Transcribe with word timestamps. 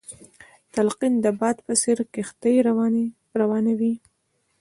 تلقين 0.73 1.13
د 1.23 1.27
باد 1.39 1.57
په 1.65 1.73
څېر 1.81 1.97
کښتۍ 2.13 2.55
روانوي. 3.39 3.93